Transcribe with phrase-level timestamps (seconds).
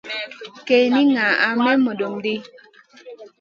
[0.67, 2.35] Kay di ŋaha may mudum ɗi.